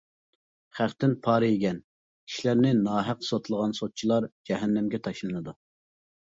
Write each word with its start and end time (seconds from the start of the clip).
خەقتىن 0.77 1.11
پارا 1.27 1.49
يېگەن، 1.51 1.77
كىشىلەرنى 2.31 2.71
ناھەق 2.79 3.21
سوتلىغان 3.29 3.77
سوتچىلار 3.81 4.27
جەھەننەمگە 4.51 5.03
تاشلىنىدۇ. 5.11 5.57